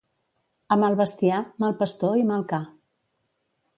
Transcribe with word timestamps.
A 0.75 0.77
mal 0.83 0.95
bestiar, 1.01 1.41
mal 1.65 1.77
pastor 1.83 2.17
i 2.23 2.25
mal 2.31 2.47
ca. 2.55 2.63